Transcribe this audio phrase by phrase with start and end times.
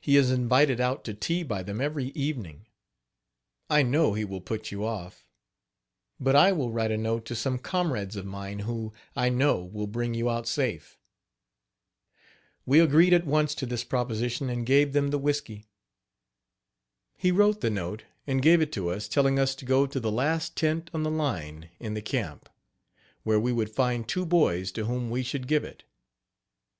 [0.00, 2.66] He is invited out to tea by them every evening.
[3.70, 5.24] I know he will put you off.
[6.18, 9.86] But I will write a note to some comrades of mine who, I know, will
[9.86, 10.98] bring you out safe."
[12.66, 15.64] We agreed at once to this proposition, and gave them the whisky.
[17.16, 20.10] He wrote the note, and gave it to us, telling us to go to the
[20.10, 22.48] last tent on the line in the camp,
[23.22, 25.84] where we would find two boys to whom we should give it.